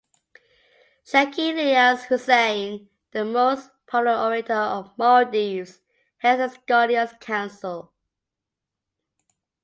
[1.05, 5.79] Sheikh Ilyas Hussain, the most popular orator of Maldives
[6.17, 7.93] heads the scholar's council.